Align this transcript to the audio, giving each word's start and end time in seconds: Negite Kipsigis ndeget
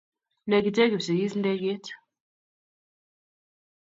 Negite 0.49 0.83
Kipsigis 0.91 1.33
ndeget 1.39 1.85